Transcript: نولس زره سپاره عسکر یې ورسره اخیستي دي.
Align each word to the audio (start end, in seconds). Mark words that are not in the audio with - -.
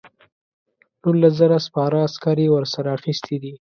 نولس 1.01 1.33
زره 1.39 1.57
سپاره 1.67 1.97
عسکر 2.07 2.37
یې 2.43 2.47
ورسره 2.55 2.87
اخیستي 2.97 3.37
دي. 3.43 3.53